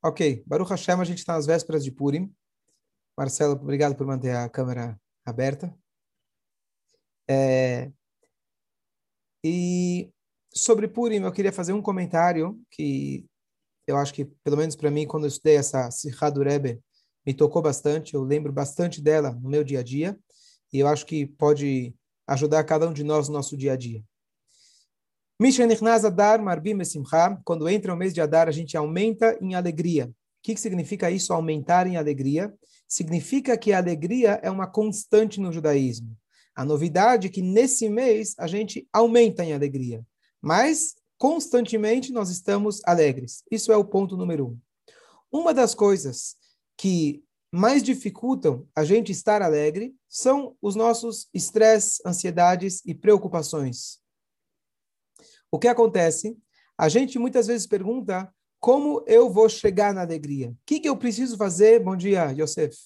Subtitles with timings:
[0.00, 2.32] Ok, Baruch Hashem, a gente está nas vésperas de Purim.
[3.16, 5.76] Marcelo, obrigado por manter a câmera aberta.
[7.28, 7.90] É...
[9.42, 10.12] E
[10.54, 13.26] sobre Purim, eu queria fazer um comentário que
[13.88, 16.80] eu acho que, pelo menos para mim, quando eu estudei essa Sihá do Rebbe,
[17.26, 18.14] me tocou bastante.
[18.14, 20.16] Eu lembro bastante dela no meu dia a dia.
[20.72, 21.92] E eu acho que pode
[22.24, 24.04] ajudar cada um de nós no nosso dia a dia.
[27.44, 30.06] Quando entra o mês de Adar, a gente aumenta em alegria.
[30.06, 30.12] O
[30.42, 32.52] que, que significa isso, aumentar em alegria?
[32.88, 36.16] Significa que a alegria é uma constante no judaísmo.
[36.56, 40.04] A novidade é que nesse mês a gente aumenta em alegria.
[40.42, 43.44] Mas constantemente nós estamos alegres.
[43.48, 44.58] Isso é o ponto número um.
[45.30, 46.34] Uma das coisas
[46.76, 54.00] que mais dificultam a gente estar alegre são os nossos estresses, ansiedades e preocupações.
[55.50, 56.36] O que acontece?
[56.76, 60.50] A gente muitas vezes pergunta como eu vou chegar na alegria?
[60.50, 61.82] O que, que eu preciso fazer?
[61.82, 62.76] Bom dia, Yosef.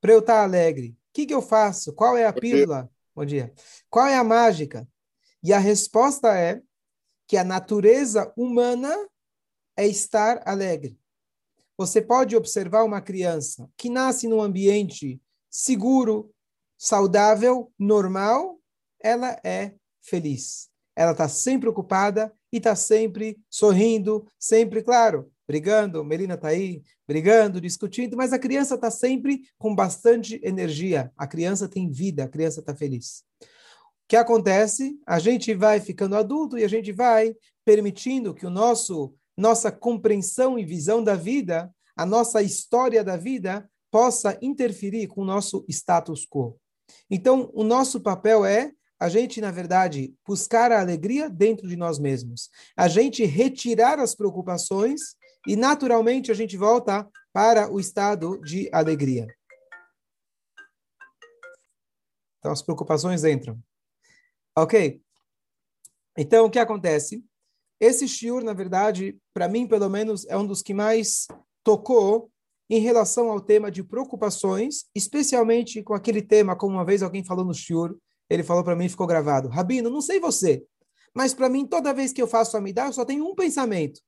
[0.00, 0.90] Para eu estar alegre.
[0.90, 1.92] O que, que eu faço?
[1.92, 2.90] Qual é a pílula?
[3.14, 3.52] Bom dia.
[3.90, 4.88] Qual é a mágica?
[5.42, 6.60] E a resposta é
[7.26, 8.94] que a natureza humana
[9.76, 10.98] é estar alegre.
[11.76, 16.32] Você pode observar uma criança que nasce num ambiente seguro,
[16.76, 18.58] saudável, normal,
[19.00, 20.70] ela é feliz.
[20.98, 26.04] Ela está sempre ocupada e está sempre sorrindo, sempre, claro, brigando.
[26.04, 31.12] Melina está aí, brigando, discutindo, mas a criança está sempre com bastante energia.
[31.16, 33.22] A criança tem vida, a criança está feliz.
[33.40, 34.98] O que acontece?
[35.06, 37.32] A gente vai ficando adulto e a gente vai
[37.64, 43.70] permitindo que o nosso nossa compreensão e visão da vida, a nossa história da vida,
[43.88, 46.58] possa interferir com o nosso status quo.
[47.08, 51.98] Então, o nosso papel é a gente, na verdade, buscar a alegria dentro de nós
[51.98, 52.50] mesmos.
[52.76, 59.26] A gente retirar as preocupações e, naturalmente, a gente volta para o estado de alegria.
[62.38, 63.58] Então, as preocupações entram.
[64.56, 65.00] Ok?
[66.16, 67.24] Então, o que acontece?
[67.80, 71.28] Esse shiur, na verdade, para mim, pelo menos, é um dos que mais
[71.62, 72.30] tocou
[72.68, 77.44] em relação ao tema de preocupações, especialmente com aquele tema, como uma vez alguém falou
[77.44, 77.96] no shiur,
[78.28, 79.48] ele falou para mim, ficou gravado.
[79.48, 80.64] Rabino, não sei você,
[81.14, 84.00] mas para mim, toda vez que eu faço a midá, eu só tenho um pensamento.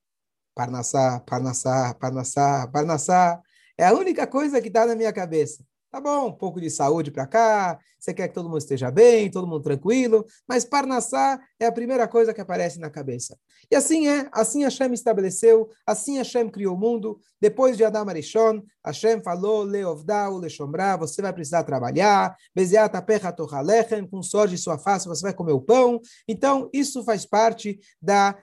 [0.55, 3.41] Parnassá, Parnassá, Parnassá, Parnassá.
[3.79, 5.65] É a única coisa que está na minha cabeça.
[5.91, 9.29] Tá bom, um pouco de saúde para cá, você quer que todo mundo esteja bem,
[9.29, 13.37] todo mundo tranquilo, mas Parnassá é a primeira coisa que aparece na cabeça.
[13.69, 17.19] E assim é, assim Hashem estabeleceu, assim Hashem criou o mundo.
[17.41, 24.07] Depois de Adam Arishon, Hashem falou, Leovdau, Leshomra, você vai precisar trabalhar, Bezeata Pecha Tohalechem,
[24.07, 26.01] com sorte de sua face você vai comer o pão.
[26.29, 28.39] Então, isso faz parte da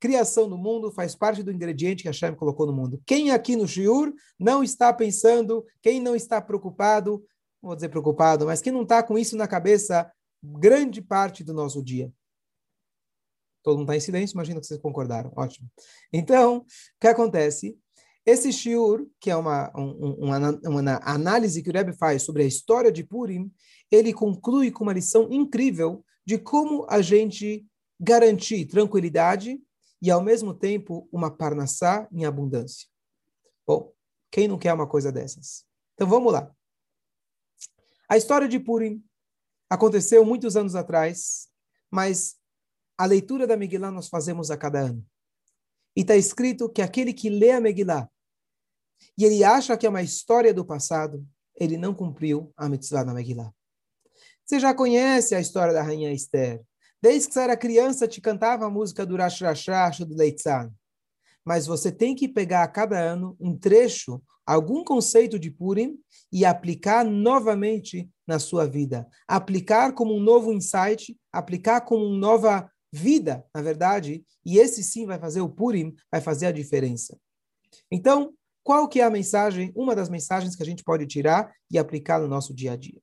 [0.00, 3.00] criação do mundo faz parte do ingrediente que Hashem colocou no mundo.
[3.06, 7.24] Quem aqui no Shiur não está pensando, quem não está preocupado,
[7.60, 10.10] vou dizer preocupado, mas quem não está com isso na cabeça
[10.42, 12.12] grande parte do nosso dia?
[13.62, 15.32] Todo mundo está em silêncio, imagino que vocês concordaram.
[15.36, 15.68] Ótimo.
[16.12, 16.64] Então, o
[17.00, 17.76] que acontece?
[18.24, 22.46] Esse shiur, que é uma, um, uma, uma análise que o Rebbe faz sobre a
[22.46, 23.50] história de Purim,
[23.90, 27.66] ele conclui com uma lição incrível de como a gente
[27.98, 29.58] garantir tranquilidade
[30.00, 32.86] e, ao mesmo tempo, uma parnassá em abundância.
[33.66, 33.92] Bom,
[34.30, 35.64] quem não quer uma coisa dessas?
[35.94, 36.54] Então, vamos lá.
[38.08, 39.04] A história de Purim
[39.68, 41.48] aconteceu muitos anos atrás,
[41.90, 42.36] mas
[42.96, 45.06] a leitura da Megillah nós fazemos a cada ano.
[45.96, 48.08] E está escrito que aquele que lê a Megillah
[49.16, 53.14] e ele acha que é uma história do passado, ele não cumpriu a mitzvah da
[53.14, 53.52] Megillah.
[54.44, 56.62] Você já conhece a história da rainha Esther.
[57.00, 60.72] Desde que você era criança, te cantava a música do Rash Rash do Leitzan.
[61.44, 65.98] Mas você tem que pegar a cada ano um trecho, algum conceito de Purim
[66.32, 69.06] e aplicar novamente na sua vida.
[69.26, 75.06] Aplicar como um novo insight, aplicar como uma nova vida, na verdade, e esse sim
[75.06, 77.18] vai fazer o Purim, vai fazer a diferença.
[77.90, 81.78] Então, qual que é a mensagem, uma das mensagens que a gente pode tirar e
[81.78, 83.00] aplicar no nosso dia a dia?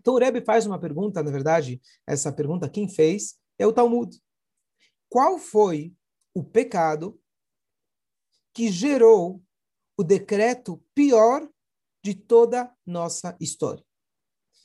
[0.00, 4.18] Então o Rebbe faz uma pergunta, na verdade, essa pergunta quem fez é o Talmud.
[5.08, 5.94] Qual foi
[6.34, 7.20] o pecado
[8.54, 9.42] que gerou
[9.96, 11.46] o decreto pior
[12.02, 13.84] de toda nossa história?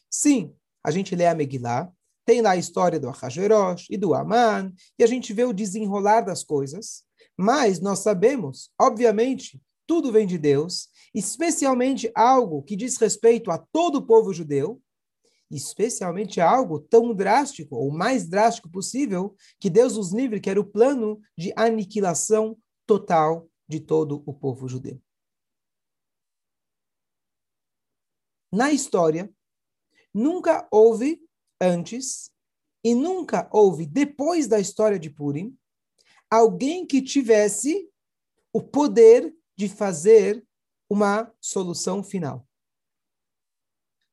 [0.09, 1.91] Sim, a gente lê a Megillah,
[2.25, 6.21] tem lá a história do Ahasverosh e do Aman, e a gente vê o desenrolar
[6.21, 7.03] das coisas,
[7.37, 13.97] mas nós sabemos, obviamente, tudo vem de Deus, especialmente algo que diz respeito a todo
[13.97, 14.81] o povo judeu,
[15.49, 20.65] especialmente algo tão drástico, ou mais drástico possível, que Deus os livre, que era o
[20.65, 25.01] plano de aniquilação total de todo o povo judeu.
[28.51, 29.31] Na história,
[30.13, 31.21] nunca houve
[31.59, 32.31] antes
[32.83, 35.57] e nunca houve depois da história de Purim
[36.29, 37.89] alguém que tivesse
[38.53, 40.45] o poder de fazer
[40.89, 42.47] uma solução final.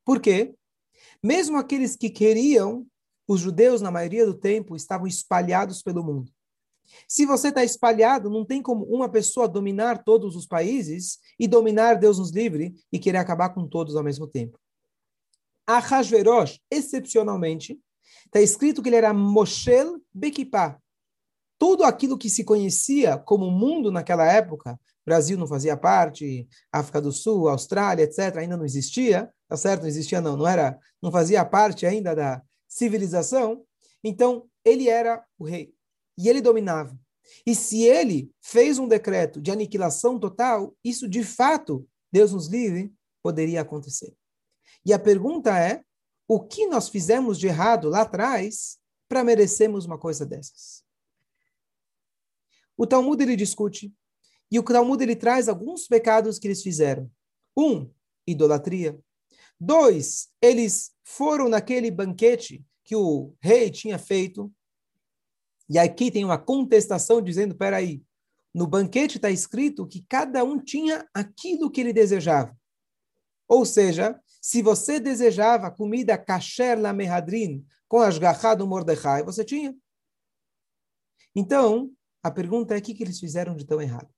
[0.05, 0.55] Por quê?
[1.23, 2.85] Mesmo aqueles que queriam,
[3.25, 6.29] os judeus, na maioria do tempo, estavam espalhados pelo mundo.
[7.07, 11.95] Se você está espalhado, não tem como uma pessoa dominar todos os países e dominar
[11.95, 14.59] Deus nos livre e querer acabar com todos ao mesmo tempo.
[15.65, 17.79] Ahasverosh, excepcionalmente,
[18.25, 20.77] está escrito que ele era Moshel Bekipá.
[21.57, 27.11] Tudo aquilo que se conhecia como mundo naquela época, Brasil não fazia parte, África do
[27.11, 29.81] Sul, Austrália, etc., ainda não existia, tá certo?
[29.81, 33.65] Não existia não, não era, não fazia parte ainda da civilização.
[34.03, 35.73] Então, ele era o rei
[36.17, 36.97] e ele dominava.
[37.45, 42.93] E se ele fez um decreto de aniquilação total, isso de fato, Deus nos livre,
[43.21, 44.15] poderia acontecer.
[44.85, 45.83] E a pergunta é:
[46.27, 48.77] o que nós fizemos de errado lá atrás
[49.07, 50.83] para merecermos uma coisa dessas?
[52.75, 53.93] O Talmud ele discute
[54.53, 57.09] e o Talmud ele traz alguns pecados que eles fizeram.
[57.57, 57.91] Um,
[58.27, 58.99] idolatria.
[59.59, 64.53] Dois, eles foram naquele banquete que o rei tinha feito
[65.67, 68.03] e aqui tem uma contestação dizendo: peraí,
[68.53, 72.55] no banquete está escrito que cada um tinha aquilo que ele desejava.
[73.47, 78.19] Ou seja, se você desejava comida kasher la mehadrin com as
[78.55, 79.75] do Mordecai, você tinha.
[81.35, 81.91] Então,
[82.21, 84.13] a pergunta é: o que, que eles fizeram de tão errado?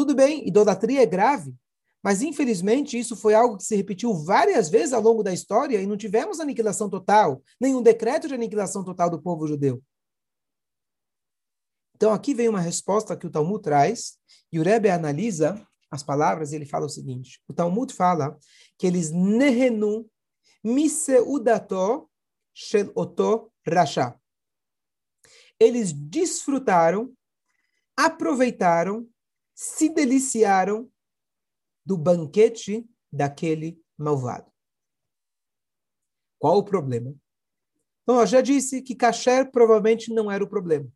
[0.00, 1.54] Tudo bem, idolatria é grave,
[2.02, 5.86] mas infelizmente isso foi algo que se repetiu várias vezes ao longo da história e
[5.86, 9.84] não tivemos aniquilação total, nenhum decreto de aniquilação total do povo judeu.
[11.94, 14.16] Então, aqui vem uma resposta que o Talmud traz,
[14.50, 18.38] e o Rebbe analisa as palavras e ele fala o seguinte: o Talmud fala
[18.78, 20.10] que eles nehenu
[20.64, 22.10] miseudato
[22.54, 24.18] shel oto rasha.
[25.60, 27.12] Eles desfrutaram,
[27.94, 29.06] aproveitaram,
[29.60, 30.90] se deliciaram
[31.84, 34.50] do banquete daquele malvado.
[36.38, 37.14] Qual o problema?
[38.02, 40.90] Então, eu já disse que kasher provavelmente não era o problema.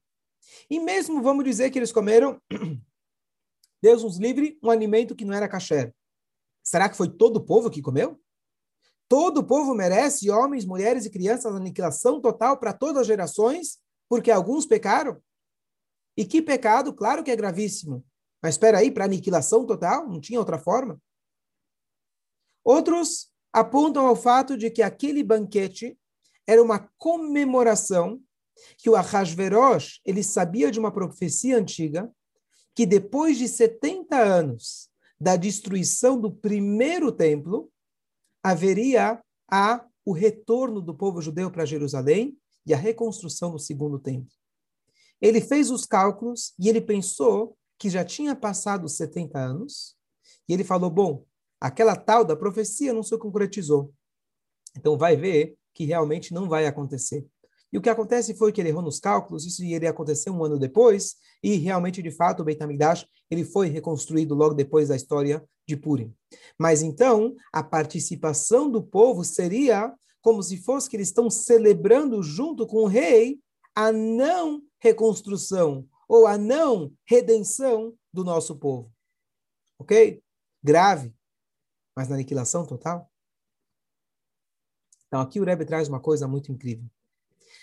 [0.70, 2.40] E mesmo vamos dizer que eles comeram,
[3.82, 5.94] Deus nos livre, um alimento que não era kasher.
[6.62, 8.18] Será que foi todo o povo que comeu?
[9.06, 13.78] Todo o povo merece, homens, mulheres e crianças, aniquilação total para todas as gerações,
[14.08, 15.22] porque alguns pecaram?
[16.16, 18.02] E que pecado, claro que é gravíssimo.
[18.44, 20.06] Mas espera aí, para aniquilação total?
[20.06, 21.00] Não tinha outra forma?
[22.62, 25.98] Outros apontam ao fato de que aquele banquete
[26.46, 28.20] era uma comemoração
[28.76, 32.12] que o Ahasverosh, ele sabia de uma profecia antiga,
[32.74, 37.72] que depois de 70 anos da destruição do primeiro templo,
[38.42, 42.36] haveria a, o retorno do povo judeu para Jerusalém
[42.66, 44.34] e a reconstrução do segundo templo.
[45.18, 49.94] Ele fez os cálculos e ele pensou que já tinha passado 70 anos,
[50.48, 51.22] e ele falou: bom,
[51.60, 53.92] aquela tal da profecia não se concretizou.
[54.74, 57.26] Então vai ver que realmente não vai acontecer.
[57.70, 60.58] E o que acontece foi que ele errou nos cálculos, isso iria acontecer um ano
[60.58, 65.44] depois, e realmente, de fato, o Beit HaMikdash, ele foi reconstruído logo depois da história
[65.68, 66.10] de Purim.
[66.58, 72.66] Mas então, a participação do povo seria como se fosse que eles estão celebrando junto
[72.66, 73.38] com o rei
[73.74, 78.92] a não reconstrução ou a não redenção do nosso povo.
[79.78, 80.22] Ok?
[80.62, 81.14] Grave,
[81.96, 83.10] mas na aniquilação total.
[85.06, 86.88] Então, aqui o Rebbe traz uma coisa muito incrível.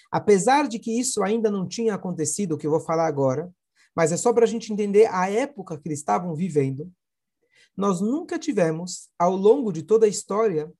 [0.10, 3.54] Apesar de que isso ainda não tinha acontecido, o que eu vou falar agora,
[3.96, 6.92] mas é só para a gente entender a época que eles estavam vivendo,
[7.76, 10.72] nós nunca tivemos, ao longo de toda a história,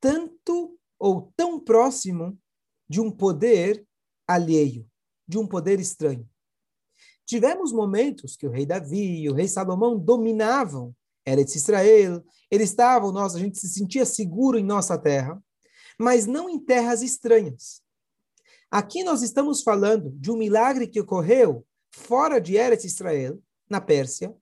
[0.00, 2.38] tanto ou tão próximo
[2.88, 3.86] de um poder
[4.26, 4.88] alheio,
[5.26, 6.28] de um poder estranho.
[7.26, 10.94] Tivemos momentos que o rei Davi e o rei Salomão dominavam
[11.26, 15.42] Eretz Israel, eles estavam, nós, a gente se sentia seguro em nossa terra,
[15.98, 17.82] mas não em terras estranhas.
[18.70, 23.40] Aqui nós estamos falando de um milagre que ocorreu fora de Eretz Israel,
[23.70, 24.34] na Pérsia,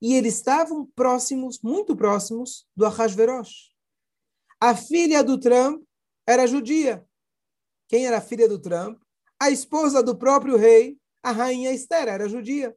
[0.00, 3.72] e eles estavam próximos, muito próximos, do Ahasverosh.
[4.60, 5.82] A filha do Trump
[6.26, 7.04] era judia.
[7.88, 9.00] Quem era a filha do Trump?
[9.38, 10.96] A esposa do próprio rei,
[11.28, 12.76] a rainha Esther, era judia.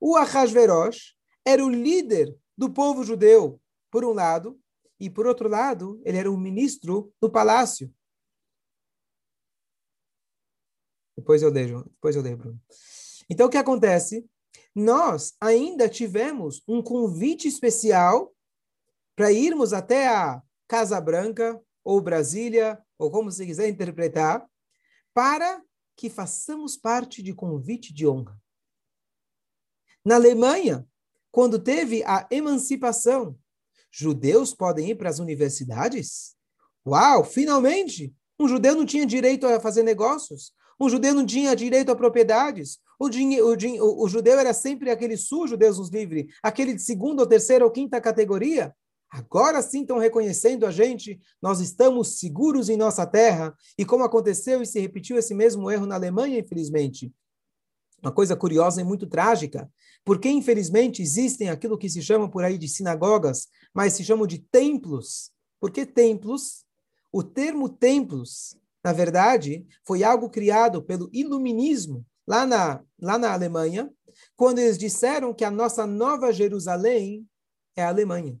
[0.00, 1.14] O Ahasverosh
[1.44, 4.58] era o líder do povo judeu, por um lado,
[4.98, 7.92] e por outro lado, ele era o ministro do palácio.
[11.16, 12.60] Depois eu leio, depois eu leio, Bruno.
[13.28, 14.28] Então, o que acontece?
[14.74, 18.34] nós ainda tivemos um convite especial
[19.14, 24.46] para irmos até a Casa Branca ou Brasília, ou como você quiser interpretar,
[25.12, 25.62] para
[26.02, 28.36] que façamos parte de convite de honra.
[30.04, 30.84] Na Alemanha,
[31.30, 33.38] quando teve a emancipação,
[33.88, 36.34] judeus podem ir para as universidades?
[36.84, 38.12] Uau, finalmente!
[38.36, 40.52] Um judeu não tinha direito a fazer negócios.
[40.80, 42.80] Um judeu não tinha direito a propriedades.
[42.98, 47.28] O, o, o, judeu era sempre aquele sujo, Deus nos livre, aquele de segunda ou
[47.28, 48.74] terceira ou quinta categoria.
[49.12, 53.54] Agora sim estão reconhecendo a gente, nós estamos seguros em nossa terra.
[53.76, 57.12] E como aconteceu e se repetiu esse mesmo erro na Alemanha, infelizmente.
[58.02, 59.70] Uma coisa curiosa e muito trágica,
[60.02, 64.38] porque infelizmente existem aquilo que se chama por aí de sinagogas, mas se chamam de
[64.38, 65.30] templos.
[65.60, 66.64] Por que templos?
[67.12, 73.90] O termo templos, na verdade, foi algo criado pelo iluminismo lá na, lá na Alemanha,
[74.34, 77.28] quando eles disseram que a nossa nova Jerusalém
[77.76, 78.40] é a Alemanha.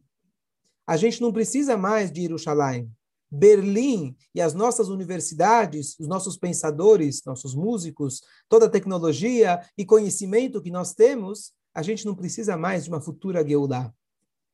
[0.86, 2.90] A gente não precisa mais de Jerusalém.
[3.30, 10.60] Berlim e as nossas universidades, os nossos pensadores, nossos músicos, toda a tecnologia e conhecimento
[10.60, 13.92] que nós temos, a gente não precisa mais de uma futura Geulah.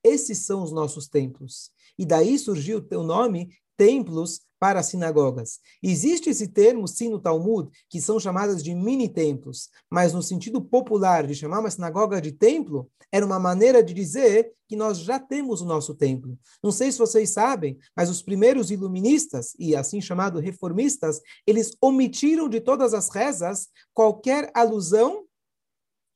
[0.05, 1.73] Esses são os nossos templos.
[1.99, 5.61] E daí surgiu o nome templos para sinagogas.
[5.81, 11.25] Existe esse termo, sim, no Talmud, que são chamadas de mini-templos, mas no sentido popular
[11.27, 15.63] de chamar uma sinagoga de templo, era uma maneira de dizer que nós já temos
[15.63, 16.37] o nosso templo.
[16.63, 22.49] Não sei se vocês sabem, mas os primeiros iluministas, e assim chamados reformistas, eles omitiram
[22.49, 25.25] de todas as rezas qualquer alusão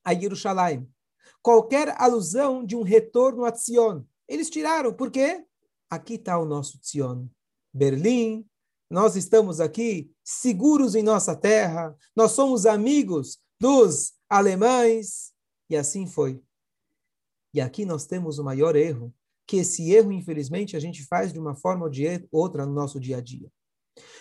[0.05, 0.89] a Jerusalém,
[1.41, 4.03] qualquer alusão de um retorno a Tzion.
[4.29, 5.45] Eles tiraram, por quê?
[5.89, 7.29] Aqui está o nosso Tzion.
[7.73, 8.47] Berlim,
[8.91, 15.33] nós estamos aqui seguros em nossa terra, nós somos amigos dos alemães,
[15.71, 16.43] e assim foi.
[17.55, 19.15] E aqui nós temos o maior erro,
[19.47, 23.01] que esse erro, infelizmente, a gente faz de uma forma ou de outra no nosso
[23.01, 23.51] dia a dia.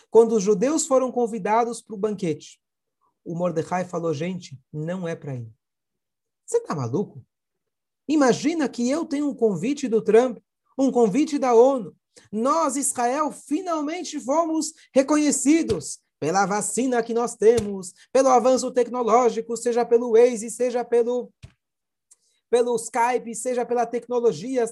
[0.10, 2.62] Quando os judeus foram convidados para o banquete,
[3.24, 5.50] o Mordecai falou: gente, não é para ir.
[6.46, 7.25] Você está maluco?
[8.08, 10.39] Imagina que eu tenho um convite do Trump,
[10.77, 11.96] um convite da ONU,
[12.31, 20.11] nós, Israel, finalmente fomos reconhecidos pela vacina que nós temos, pelo avanço tecnológico, seja pelo
[20.11, 21.31] Waze, seja pelo
[22.49, 24.65] pelo Skype, seja pela tecnologia,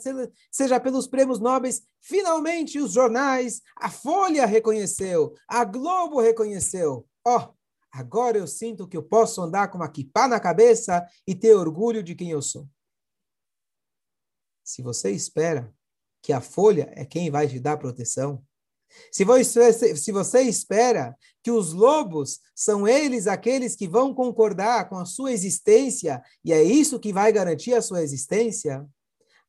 [0.51, 7.07] seja, pelos prêmios nobres, finalmente os jornais, a Folha reconheceu, a Globo reconheceu.
[7.25, 7.53] Ó, oh,
[7.89, 12.03] agora eu sinto que eu posso andar com uma kippah na cabeça e ter orgulho
[12.03, 12.67] de quem eu sou.
[14.61, 15.73] Se você espera
[16.21, 18.43] que a folha é quem vai te dar proteção?
[19.11, 24.97] Se você, se você espera que os lobos são eles aqueles que vão concordar com
[24.97, 28.85] a sua existência e é isso que vai garantir a sua existência,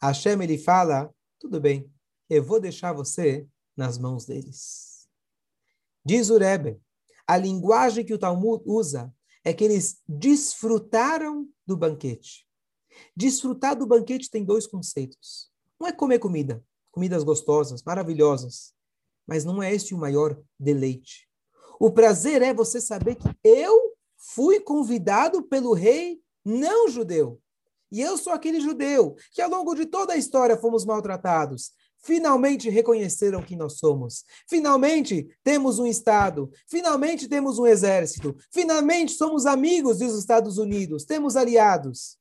[0.00, 1.91] Hashem ele fala, tudo bem,
[2.29, 3.47] eu vou deixar você
[3.77, 5.09] nas mãos deles.
[6.05, 6.81] Diz o Rebbe,
[7.27, 9.12] a linguagem que o Talmud usa
[9.45, 12.47] é que eles desfrutaram do banquete.
[13.17, 15.50] Desfrutar do banquete tem dois conceitos.
[15.81, 18.75] Não é comer comida, comidas gostosas, maravilhosas,
[19.27, 21.27] mas não é esse o maior deleite.
[21.81, 27.41] O prazer é você saber que eu fui convidado pelo rei não judeu.
[27.91, 31.73] E eu sou aquele judeu que ao longo de toda a história fomos maltratados.
[32.03, 34.25] Finalmente reconheceram quem nós somos.
[34.49, 36.51] Finalmente temos um Estado.
[36.69, 38.37] Finalmente temos um exército.
[38.53, 41.05] Finalmente somos amigos dos Estados Unidos.
[41.05, 42.20] Temos aliados.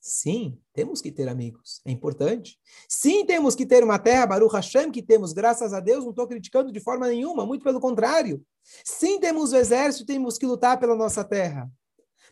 [0.00, 2.58] Sim, temos que ter amigos, é importante.
[2.88, 6.26] Sim, temos que ter uma terra, Baruch Hashem, que temos, graças a Deus, não estou
[6.26, 8.42] criticando de forma nenhuma, muito pelo contrário.
[8.82, 11.70] Sim, temos o exército, temos que lutar pela nossa terra.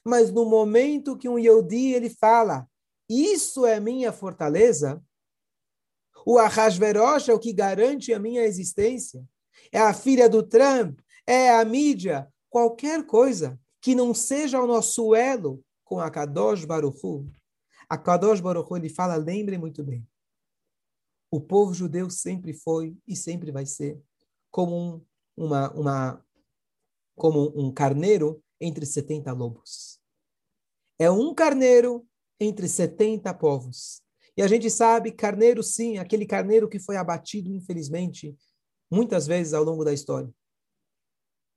[0.03, 2.67] Mas no momento que um Yehudi, ele fala,
[3.07, 5.03] isso é minha fortaleza,
[6.25, 9.23] o Ahasverosh é o que garante a minha existência,
[9.71, 15.15] é a filha do Trump, é a mídia, qualquer coisa que não seja o nosso
[15.15, 17.31] elo com a Kadosh Baruch Hu,
[17.89, 20.07] a Kadosh Baruch ele fala, lembre muito bem,
[21.31, 24.01] o povo judeu sempre foi e sempre vai ser
[24.51, 25.05] como um,
[25.37, 26.27] uma, uma,
[27.15, 30.01] como um carneiro entre 70 lobos.
[30.99, 32.07] É um carneiro
[32.41, 34.03] entre 70 povos.
[34.37, 38.37] E a gente sabe, carneiro sim, aquele carneiro que foi abatido, infelizmente,
[38.91, 40.33] muitas vezes ao longo da história.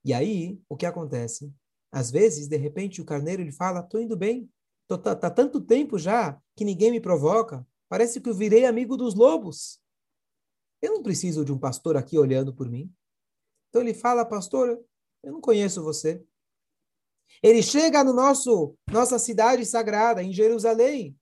[0.04, 1.54] E aí, o que acontece?
[1.92, 4.50] Às vezes, de repente, o carneiro ele fala: "Tô indo bem,
[4.92, 7.66] Tô, tá, tá tanto tempo já que ninguém me provoca.
[7.88, 9.80] Parece que eu virei amigo dos lobos.
[10.82, 12.94] Eu não preciso de um pastor aqui olhando por mim.
[13.70, 14.84] Então ele fala, pastor,
[15.24, 16.22] eu não conheço você.
[17.42, 21.18] Ele chega no nosso nossa cidade sagrada, em Jerusalém.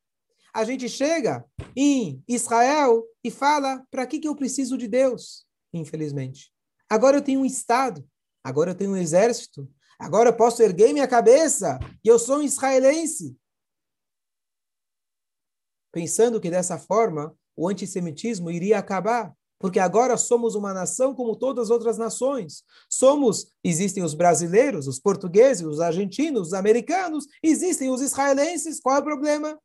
[0.51, 1.45] A gente chega
[1.75, 5.45] em Israel e fala: para que, que eu preciso de Deus?
[5.71, 6.51] Infelizmente.
[6.89, 8.03] Agora eu tenho um Estado,
[8.43, 12.41] agora eu tenho um exército, agora eu posso erguer minha cabeça e eu sou um
[12.41, 13.37] israelense.
[15.91, 21.65] Pensando que dessa forma o antissemitismo iria acabar porque agora somos uma nação como todas
[21.65, 22.63] as outras nações.
[22.89, 28.99] Somos, existem os brasileiros, os portugueses, os argentinos, os americanos, existem os israelenses, qual é
[28.99, 29.59] o problema?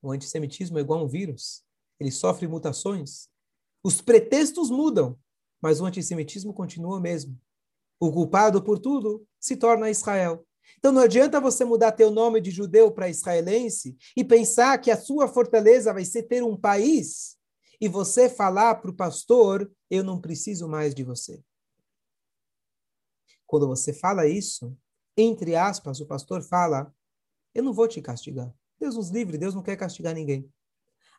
[0.00, 1.64] O antissemitismo é igual a um vírus,
[1.98, 3.28] ele sofre mutações.
[3.82, 5.18] Os pretextos mudam,
[5.60, 7.38] mas o antissemitismo continua mesmo.
[7.98, 10.46] O culpado por tudo se torna Israel.
[10.78, 15.00] Então não adianta você mudar teu nome de judeu para israelense e pensar que a
[15.00, 17.36] sua fortaleza vai ser ter um país
[17.80, 21.42] e você falar para o pastor, eu não preciso mais de você.
[23.46, 24.76] Quando você fala isso,
[25.16, 26.92] entre aspas, o pastor fala,
[27.54, 28.52] eu não vou te castigar.
[28.78, 30.50] Deus nos livre, Deus não quer castigar ninguém.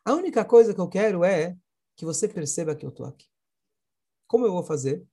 [0.04, 1.58] A única coisa que eu quero é
[1.96, 3.28] que você perceba que eu estou aqui.
[4.28, 5.06] Como eu vou fazer?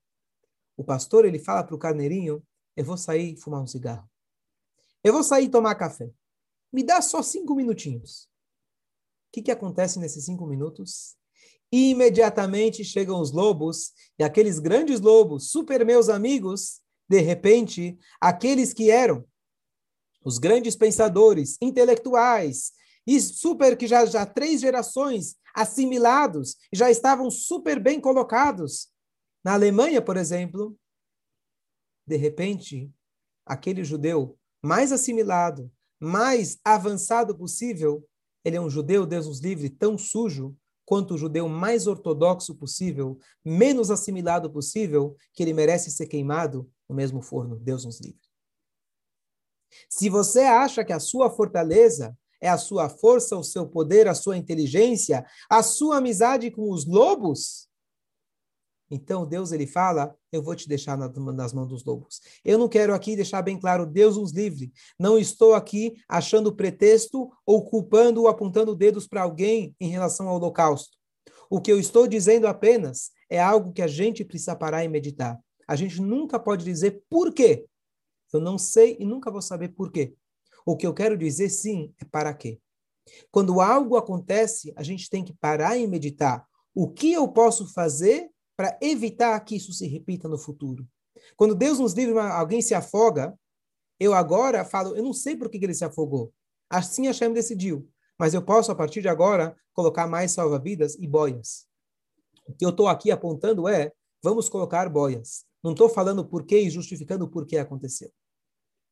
[0.77, 2.43] O pastor, ele fala para o carneirinho,
[2.77, 4.11] eu vou sair fumar um cigarro.
[5.03, 6.11] Eu vou sair tomar café.
[6.73, 8.25] Me dá só cinco minutinhos.
[9.29, 11.17] O que, que acontece nesses cinco minutos?
[11.73, 18.91] imediatamente chegam os lobos, e aqueles grandes lobos, super meus amigos, de repente, aqueles que
[18.91, 19.25] eram
[20.23, 22.73] os grandes pensadores, intelectuais,
[23.07, 28.89] e super que já, já três gerações assimilados, já estavam super bem colocados.
[29.43, 30.77] Na Alemanha, por exemplo,
[32.07, 32.93] de repente,
[33.45, 38.07] aquele judeu mais assimilado, mais avançado possível,
[38.45, 43.19] ele é um judeu, Deus nos livre, tão sujo, quanto o judeu mais ortodoxo possível,
[43.45, 47.57] menos assimilado possível, que ele merece ser queimado no mesmo forno.
[47.57, 48.21] Deus nos livre.
[49.89, 54.15] Se você acha que a sua fortaleza é a sua força, o seu poder, a
[54.15, 57.69] sua inteligência, a sua amizade com os lobos,
[58.95, 62.21] então Deus ele fala: eu vou te deixar nas mãos dos lobos.
[62.45, 64.71] Eu não quero aqui deixar bem claro, Deus nos livre.
[64.99, 70.37] Não estou aqui achando pretexto ou culpando ou apontando dedos para alguém em relação ao
[70.37, 70.99] holocausto.
[71.49, 75.41] O que eu estou dizendo apenas é algo que a gente precisa parar e meditar.
[75.67, 77.65] A gente nunca pode dizer por quê.
[78.31, 80.15] Eu não sei e nunca vou saber por quê.
[80.67, 82.61] O que eu quero dizer sim é para quê.
[83.31, 86.47] Quando algo acontece, a gente tem que parar e meditar.
[86.75, 88.32] O que eu posso fazer
[88.63, 90.87] para evitar que isso se repita no futuro.
[91.35, 93.37] Quando Deus nos livre, alguém se afoga,
[93.99, 96.33] eu agora falo, eu não sei por que ele se afogou.
[96.71, 97.91] Assim Hashem decidiu.
[98.17, 101.67] Mas eu posso, a partir de agora, colocar mais salva-vidas e boias.
[102.47, 103.91] O que eu estou aqui apontando é,
[104.23, 105.45] vamos colocar boias.
[105.61, 108.13] Não estou falando por quê e justificando por que aconteceu.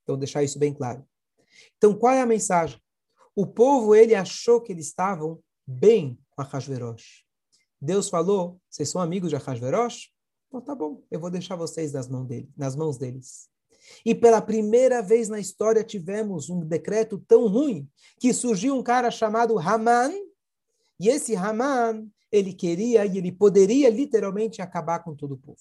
[0.02, 1.06] Então, deixar isso bem claro.
[1.76, 2.82] Então, qual é a mensagem?
[3.36, 7.29] O povo, ele achou que eles estavam bem com a Hashverosh.
[7.80, 10.10] Deus falou, vocês são amigos de Ahasverosh?
[10.48, 13.48] Então tá bom, eu vou deixar vocês nas mãos, dele, nas mãos deles.
[14.04, 17.88] E pela primeira vez na história tivemos um decreto tão ruim
[18.18, 20.12] que surgiu um cara chamado Haman,
[20.98, 25.60] e esse Haman, ele queria e ele poderia literalmente acabar com todo o povo.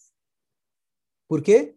[1.27, 1.75] Por quê?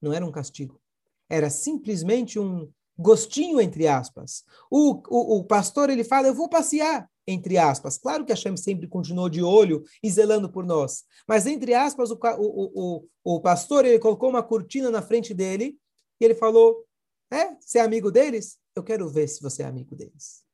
[0.00, 0.80] Não era um castigo.
[1.28, 4.44] Era simplesmente um gostinho, entre aspas.
[4.70, 7.98] O, o, o pastor, ele fala, eu vou passear entre aspas.
[7.98, 11.04] Claro que Hashem sempre continuou de olho e zelando por nós.
[11.26, 15.78] Mas, entre aspas, o, o, o, o pastor ele colocou uma cortina na frente dele
[16.20, 16.84] e ele falou:
[17.30, 18.58] É, você é amigo deles?
[18.74, 20.44] Eu quero ver se você é amigo deles.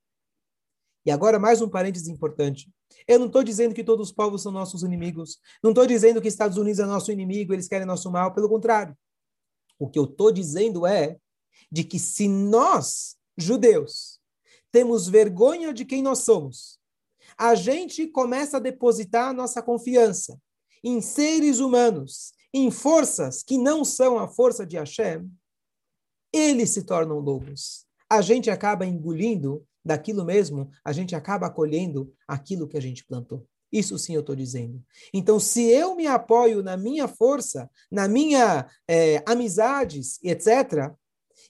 [1.04, 2.70] E agora, mais um parênteses importante.
[3.09, 5.38] Eu não estou dizendo que todos os povos são nossos inimigos.
[5.62, 8.35] Não estou dizendo que Estados Unidos é nosso inimigo, eles querem nosso mal.
[8.35, 8.96] Pelo contrário.
[9.78, 11.16] O que eu estou dizendo é
[11.72, 14.19] de que se nós, judeus,
[14.70, 16.78] temos vergonha de quem nós somos,
[17.37, 20.38] a gente começa a depositar nossa confiança
[20.83, 25.30] em seres humanos, em forças que não são a força de Hashem,
[26.33, 27.87] eles se tornam lobos.
[28.09, 33.46] A gente acaba engolindo daquilo mesmo, a gente acaba acolhendo aquilo que a gente plantou.
[33.72, 34.83] Isso sim eu estou dizendo.
[35.14, 40.92] Então, se eu me apoio na minha força, na minha é, amizades, etc.,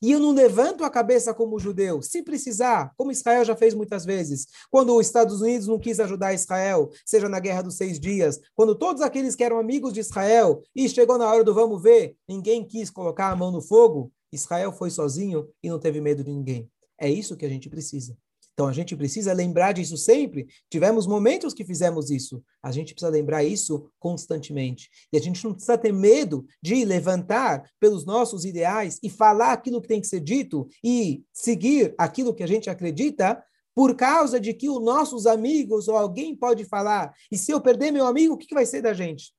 [0.03, 4.05] e eu não levanto a cabeça como judeu, se precisar, como Israel já fez muitas
[4.05, 8.40] vezes, quando os Estados Unidos não quis ajudar Israel, seja na Guerra dos Seis Dias,
[8.55, 12.16] quando todos aqueles que eram amigos de Israel, e chegou na hora do vamos ver,
[12.29, 16.31] ninguém quis colocar a mão no fogo, Israel foi sozinho e não teve medo de
[16.31, 16.70] ninguém.
[16.98, 18.16] É isso que a gente precisa.
[18.61, 20.46] Então a gente precisa lembrar disso sempre.
[20.68, 22.44] Tivemos momentos que fizemos isso.
[22.62, 24.90] A gente precisa lembrar isso constantemente.
[25.11, 29.81] E a gente não precisa ter medo de levantar pelos nossos ideais e falar aquilo
[29.81, 33.42] que tem que ser dito e seguir aquilo que a gente acredita,
[33.75, 37.14] por causa de que os nossos amigos ou alguém pode falar.
[37.33, 39.33] E se eu perder meu amigo, o que vai ser da gente?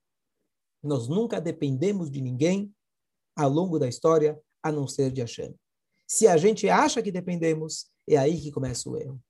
[0.82, 2.74] Nós nunca dependemos de ninguém
[3.36, 5.54] ao longo da história, a não ser de Hashem.
[6.08, 9.22] Se a gente acha que dependemos, é aí que começa o erro.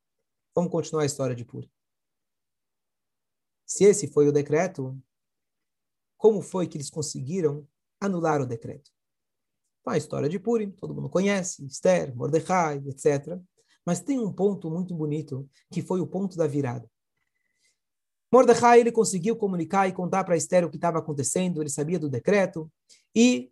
[0.56, 1.70] Vamos continuar a história de Purim.
[3.66, 4.98] Se esse foi o decreto,
[6.18, 7.68] como foi que eles conseguiram
[8.00, 8.92] anular o decreto?
[9.80, 13.40] Então, a história de Purim, todo mundo conhece, Esther, Mordecai, etc.
[13.86, 16.90] Mas tem um ponto muito bonito, que foi o ponto da virada.
[18.32, 22.10] Mordecai ele conseguiu comunicar e contar para Esther o que estava acontecendo, ele sabia do
[22.10, 22.72] decreto,
[23.14, 23.52] e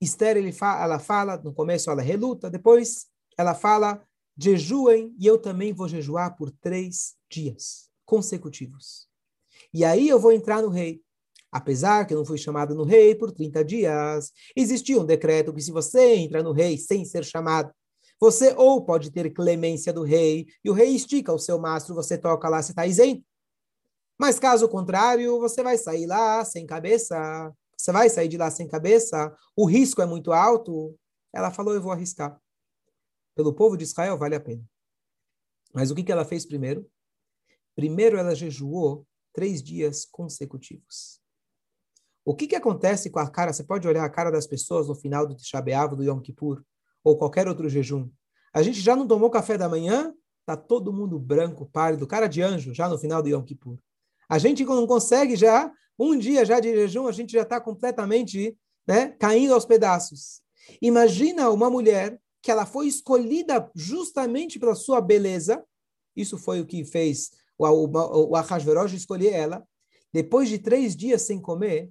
[0.00, 4.02] Esther ele fa ela fala, no começo ela reluta, depois ela fala,
[4.36, 9.08] jejuem e eu também vou jejuar por três dias consecutivos.
[9.72, 11.02] E aí eu vou entrar no rei.
[11.50, 15.62] Apesar que eu não fui chamado no rei por 30 dias, existia um decreto que
[15.62, 17.72] se você entra no rei sem ser chamado,
[18.20, 22.16] você ou pode ter clemência do rei, e o rei estica o seu mastro, você
[22.16, 23.24] toca lá, você está isento.
[24.18, 27.52] Mas caso contrário, você vai sair lá sem cabeça.
[27.76, 29.34] Você vai sair de lá sem cabeça?
[29.56, 30.96] O risco é muito alto?
[31.32, 32.40] Ela falou: Eu vou arriscar.
[33.34, 34.64] Pelo povo de Israel, vale a pena.
[35.72, 36.88] Mas o que, que ela fez primeiro?
[37.74, 41.20] Primeiro, ela jejuou três dias consecutivos.
[42.24, 43.52] O que, que acontece com a cara?
[43.52, 46.64] Você pode olhar a cara das pessoas no final do Tisha do Yom Kippur,
[47.02, 48.08] ou qualquer outro jejum.
[48.52, 50.14] A gente já não tomou café da manhã,
[50.46, 53.78] tá todo mundo branco, pálido, cara de anjo, já no final do Yom Kippur.
[54.28, 58.56] A gente não consegue já, um dia já de jejum, a gente já está completamente
[58.86, 60.40] né, caindo aos pedaços.
[60.80, 65.64] Imagina uma mulher que ela foi escolhida justamente pela sua beleza,
[66.14, 69.66] isso foi o que fez o, o, o escolher ela,
[70.12, 71.90] depois de três dias sem comer,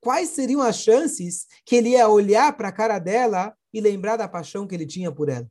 [0.00, 4.26] quais seriam as chances que ele ia olhar para a cara dela e lembrar da
[4.26, 5.48] paixão que ele tinha por ela?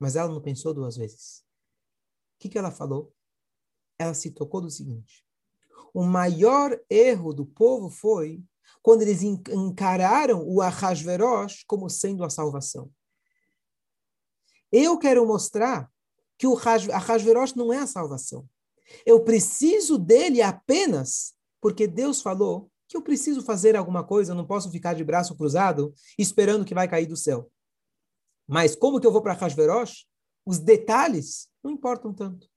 [0.00, 1.44] Mas ela não pensou duas vezes.
[2.36, 3.12] O que, que ela falou?
[3.98, 5.26] ela se tocou do seguinte:
[5.92, 8.42] o maior erro do povo foi
[8.82, 12.90] quando eles encararam o Ahasverosh como sendo a salvação.
[14.70, 15.90] Eu quero mostrar
[16.38, 18.48] que o Ahasverosh não é a salvação.
[19.04, 24.46] Eu preciso dele apenas porque Deus falou que eu preciso fazer alguma coisa, eu não
[24.46, 27.50] posso ficar de braço cruzado esperando que vai cair do céu.
[28.46, 30.06] Mas como que eu vou para Ahasverosh?
[30.46, 32.48] Os detalhes não importam tanto.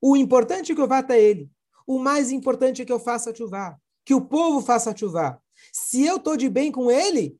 [0.00, 1.50] O importante é que eu vá até ele.
[1.86, 3.78] O mais importante é que eu faça chuvá.
[4.06, 5.38] Que o povo faça chuvá.
[5.70, 7.38] Se eu estou de bem com ele,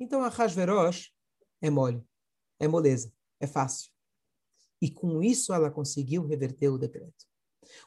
[0.00, 1.10] então a Hashverosh
[1.60, 2.02] é mole,
[2.58, 3.90] é moleza, é fácil.
[4.80, 7.26] E com isso ela conseguiu reverter o decreto.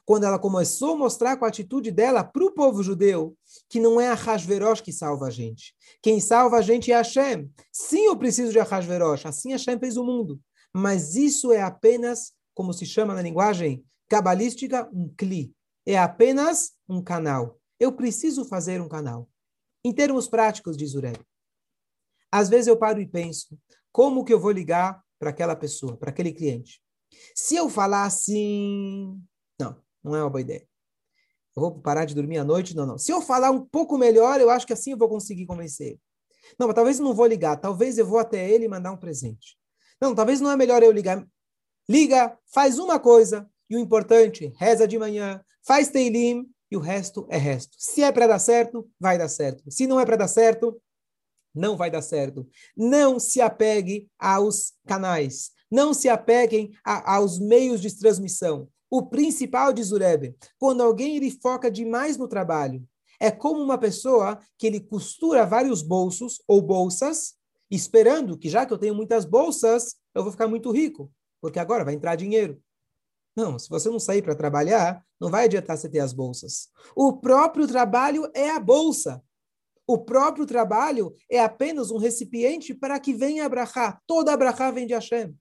[0.05, 3.35] Quando ela começou a mostrar com a atitude dela para o povo judeu
[3.69, 5.73] que não é a Hashverosh que salva a gente.
[6.01, 7.49] Quem salva a gente é Hashem.
[7.71, 9.25] Sim, eu preciso de Hashverosh.
[9.25, 10.39] Assim Hashem fez o mundo.
[10.73, 15.53] Mas isso é apenas como se chama na linguagem cabalística, um cli.
[15.85, 17.60] É apenas um canal.
[17.81, 19.27] Eu preciso fazer um canal.
[19.83, 21.19] Em termos práticos, diz Ureb.
[22.31, 23.57] Às vezes eu paro e penso,
[23.91, 26.79] como que eu vou ligar para aquela pessoa, para aquele cliente?
[27.35, 29.19] Se eu falar assim,
[29.59, 30.63] não, não é uma boa ideia.
[31.55, 32.75] Eu vou parar de dormir à noite?
[32.75, 32.99] Não, não.
[32.99, 36.01] Se eu falar um pouco melhor, eu acho que assim eu vou conseguir convencer ele.
[36.59, 37.57] Não, mas talvez não vou ligar.
[37.57, 39.57] Talvez eu vou até ele e mandar um presente.
[39.99, 41.27] Não, talvez não é melhor eu ligar.
[41.89, 47.27] Liga, faz uma coisa, e o importante, reza de manhã, faz teilim, e o resto
[47.29, 47.75] é resto.
[47.77, 49.63] Se é para dar certo, vai dar certo.
[49.69, 50.81] Se não é para dar certo,
[51.53, 52.47] não vai dar certo.
[52.75, 55.51] Não se apegue aos canais.
[55.69, 58.69] Não se apeguem a, aos meios de transmissão.
[58.89, 62.83] O principal de Zurebe, quando alguém ele foca demais no trabalho,
[63.19, 67.35] é como uma pessoa que ele costura vários bolsos ou bolsas,
[67.69, 71.83] esperando que já que eu tenho muitas bolsas, eu vou ficar muito rico porque agora
[71.83, 72.61] vai entrar dinheiro.
[73.35, 76.67] Não, se você não sair para trabalhar, não vai adiantar você ter as bolsas.
[76.95, 79.23] O próprio trabalho é a bolsa.
[79.87, 83.99] O próprio trabalho é apenas um recipiente para que venha a brachá.
[84.05, 85.35] Toda a brachá vem de Hashem.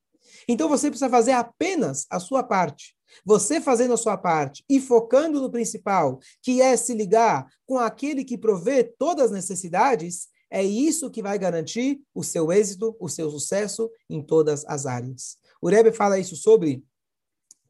[0.48, 2.94] Então você precisa fazer apenas a sua parte.
[3.24, 8.24] Você fazendo a sua parte e focando no principal, que é se ligar com aquele
[8.24, 13.30] que provê todas as necessidades, é isso que vai garantir o seu êxito, o seu
[13.30, 15.36] sucesso em todas as áreas.
[15.60, 16.84] O Rebbe fala isso sobre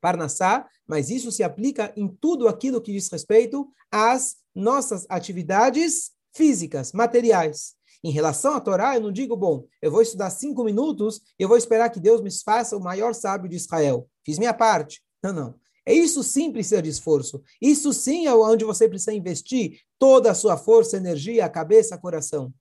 [0.01, 6.93] Parnassá, mas isso se aplica em tudo aquilo que diz respeito às nossas atividades físicas,
[6.93, 7.75] materiais.
[8.03, 11.57] Em relação à Torá, eu não digo, bom, eu vou estudar cinco minutos, eu vou
[11.57, 14.09] esperar que Deus me faça o maior sábio de Israel.
[14.25, 15.03] Fiz minha parte.
[15.23, 15.55] Não, não.
[15.85, 17.43] É isso sim precisa de esforço.
[17.61, 22.53] Isso sim é onde você precisa investir toda a sua força, energia, cabeça, coração.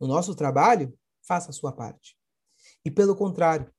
[0.00, 0.96] No nosso trabalho,
[1.26, 2.16] faça a sua parte.
[2.84, 3.70] E pelo contrário,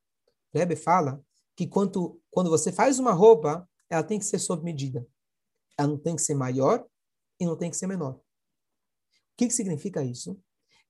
[0.54, 1.22] Rebbe fala
[1.58, 5.06] que quando, quando você faz uma roupa, ela tem que ser sob medida.
[5.76, 6.86] Ela não tem que ser maior
[7.40, 8.14] e não tem que ser menor.
[8.14, 8.22] O
[9.36, 10.40] que, que significa isso?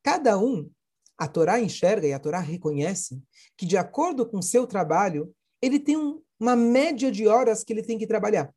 [0.04, 0.70] Cada um,
[1.18, 3.24] a Torá enxerga e a Torá reconhece
[3.58, 7.72] que, de acordo com o seu trabalho, ele tem um, uma média de horas que
[7.72, 8.54] ele tem que trabalhar.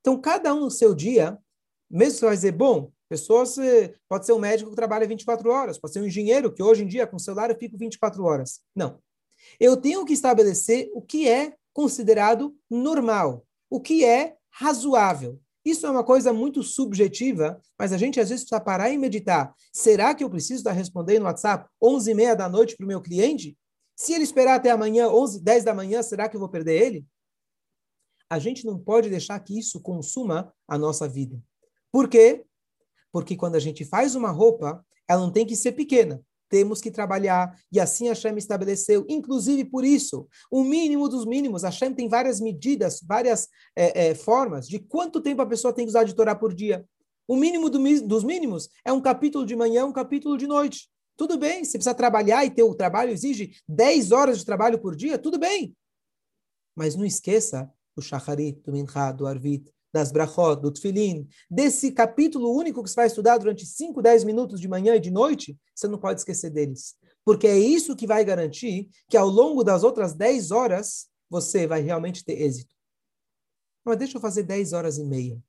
[0.00, 1.38] Então, cada um no seu dia,
[1.88, 3.56] mesmo você vai dizer, bom, pessoas,
[4.08, 6.88] pode ser um médico que trabalha 24 horas, pode ser um engenheiro que hoje em
[6.88, 8.60] dia, com celular, eu fico 24 horas.
[8.74, 9.00] Não.
[9.58, 15.40] Eu tenho que estabelecer o que é considerado normal, o que é razoável.
[15.64, 19.54] Isso é uma coisa muito subjetiva, mas a gente às vezes precisa parar e meditar.
[19.72, 22.88] Será que eu preciso estar respondendo no WhatsApp 11 e meia da noite para o
[22.88, 23.56] meu cliente?
[23.96, 27.06] Se ele esperar até amanhã, 11, 10 da manhã, será que eu vou perder ele?
[28.28, 31.40] A gente não pode deixar que isso consuma a nossa vida.
[31.90, 32.44] Por quê?
[33.10, 36.22] Porque quando a gente faz uma roupa, ela não tem que ser pequena
[36.54, 41.64] temos que trabalhar, e assim Hashem estabeleceu, inclusive por isso, o mínimo dos mínimos.
[41.64, 45.88] Hashem tem várias medidas, várias é, é, formas de quanto tempo a pessoa tem que
[45.88, 46.86] usar de Torá por dia.
[47.26, 50.88] O mínimo do, dos mínimos é um capítulo de manhã, um capítulo de noite.
[51.16, 54.94] Tudo bem, se precisa trabalhar e ter o trabalho exige 10 horas de trabalho por
[54.94, 55.76] dia, tudo bem.
[56.76, 62.52] Mas não esqueça o shacharit, do mincha, do arvit, das brachot, do tefilin, desse capítulo
[62.52, 65.86] único que você vai estudar durante 5, 10 minutos de manhã e de noite, você
[65.86, 66.96] não pode esquecer deles.
[67.24, 71.80] Porque é isso que vai garantir que ao longo das outras 10 horas você vai
[71.80, 72.74] realmente ter êxito.
[73.84, 75.40] Mas deixa eu fazer 10 horas e meia.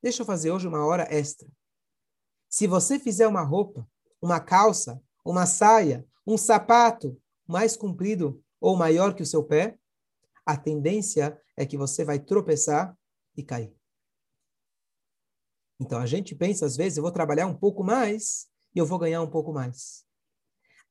[0.00, 1.50] Deixa eu fazer hoje uma hora extra.
[2.48, 3.84] Se você fizer uma roupa,
[4.22, 9.76] uma calça, uma saia, um sapato mais comprido ou maior que o seu pé,
[10.46, 12.96] a tendência é que você vai tropeçar
[13.36, 13.77] e cair.
[15.80, 18.98] Então a gente pensa, às vezes, eu vou trabalhar um pouco mais e eu vou
[18.98, 20.04] ganhar um pouco mais.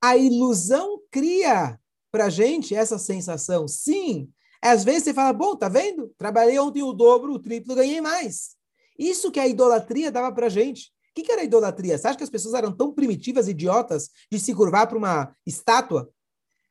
[0.02, 1.80] A ilusão cria
[2.12, 3.68] para a gente essa sensação.
[3.68, 6.14] Sim, às vezes você fala, bom, tá vendo?
[6.18, 8.56] Trabalhei ontem o dobro, o triplo, ganhei mais.
[8.98, 10.88] Isso que a idolatria dava para gente.
[11.12, 11.98] O que, que era idolatria?
[11.98, 16.12] Você acha que as pessoas eram tão primitivas, idiotas, de se curvar para uma estátua,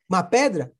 [0.09, 0.73] uma pedra?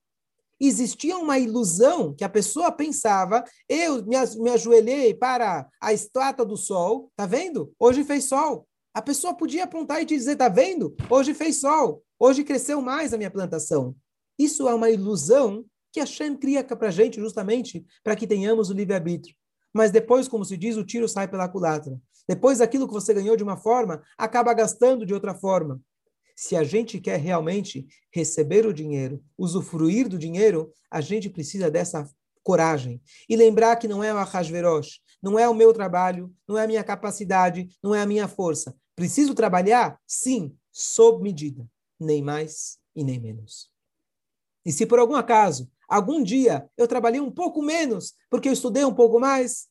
[0.66, 6.58] Existia uma ilusão que a pessoa pensava, eu me, me ajoelhei para a estátua do
[6.58, 7.72] sol, tá vendo?
[7.80, 8.68] Hoje fez sol.
[8.94, 10.96] A pessoa podia apontar e te dizer, tá vendo?
[11.10, 12.04] Hoje fez sol.
[12.20, 13.96] Hoje cresceu mais a minha plantação.
[14.40, 18.70] Isso é uma ilusão que a Shem cria para a gente justamente para que tenhamos
[18.70, 19.36] o livre-arbítrio.
[19.74, 22.00] Mas depois, como se diz, o tiro sai pela culatra.
[22.28, 25.80] Depois, aquilo que você ganhou de uma forma, acaba gastando de outra forma.
[26.40, 32.08] Se a gente quer realmente receber o dinheiro, usufruir do dinheiro, a gente precisa dessa
[32.44, 33.02] coragem.
[33.28, 36.68] E lembrar que não é o Ahasverosh, não é o meu trabalho, não é a
[36.68, 38.76] minha capacidade, não é a minha força.
[38.96, 40.00] Preciso trabalhar?
[40.06, 41.68] Sim, sob medida,
[42.00, 43.72] nem mais e nem menos.
[44.64, 48.86] E se por algum acaso, algum dia, eu trabalhei um pouco menos, porque eu estudei
[48.86, 49.68] um pouco mais,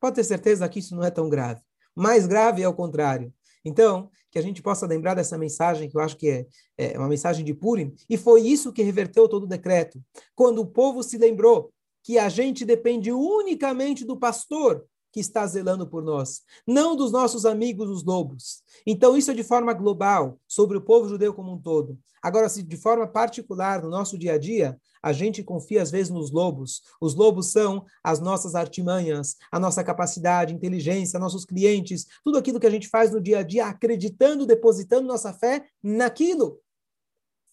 [0.00, 1.60] pode ter certeza que isso não é tão grave.
[1.94, 3.32] Mais grave é o contrário.
[3.64, 7.08] Então, que a gente possa lembrar dessa mensagem, que eu acho que é, é uma
[7.08, 10.00] mensagem de Purim, e foi isso que reverteu todo o decreto.
[10.34, 15.86] Quando o povo se lembrou que a gente depende unicamente do pastor que está zelando
[15.86, 18.62] por nós, não dos nossos amigos os lobos.
[18.86, 21.98] Então, isso é de forma global, sobre o povo judeu como um todo.
[22.22, 26.10] Agora, se de forma particular, no nosso dia a dia, a gente confia às vezes
[26.10, 26.82] nos lobos.
[27.00, 32.66] Os lobos são as nossas artimanhas, a nossa capacidade, inteligência, nossos clientes, tudo aquilo que
[32.66, 36.60] a gente faz no dia a dia, acreditando, depositando nossa fé naquilo.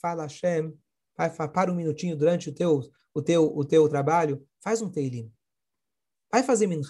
[0.02, 0.74] Fala Hashem,
[1.18, 2.82] vai, para um minutinho durante o teu,
[3.14, 5.32] o teu, o teu trabalho, faz um teilim.
[6.30, 6.82] Vai fazer minha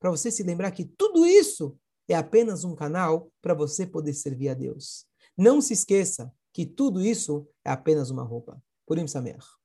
[0.00, 1.76] para você se lembrar que tudo isso
[2.08, 5.04] é apenas um canal para você poder servir a Deus.
[5.36, 8.62] Não se esqueça que tudo isso é apenas uma roupa.
[8.86, 9.57] Purim Sameach.